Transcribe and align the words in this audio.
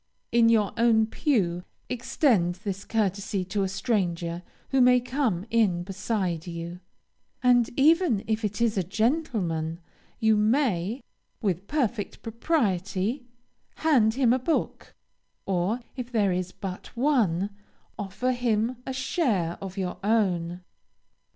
In 0.31 0.49
your 0.49 0.73
own 0.77 1.05
pew, 1.05 1.63
extend 1.87 2.55
this 2.55 2.85
courtesy 2.85 3.45
to 3.45 3.61
a 3.61 3.67
stranger 3.67 4.41
who 4.69 4.81
may 4.81 4.99
come 4.99 5.45
in 5.51 5.83
beside 5.83 6.47
you, 6.47 6.79
and 7.43 7.69
even 7.77 8.23
if 8.25 8.43
it 8.43 8.61
is 8.61 8.79
a 8.79 8.83
gentleman 8.83 9.79
you 10.19 10.35
may, 10.35 11.03
with 11.39 11.67
perfect 11.67 12.23
propriety, 12.23 13.27
hand 13.75 14.15
him 14.15 14.33
a 14.33 14.39
book, 14.39 14.95
or, 15.45 15.79
if 15.95 16.11
there 16.11 16.31
is 16.31 16.51
but 16.51 16.87
one, 16.97 17.51
offer 17.99 18.31
him 18.31 18.77
a 18.87 18.93
share 18.93 19.55
of 19.61 19.77
your 19.77 19.99
own. 20.03 20.61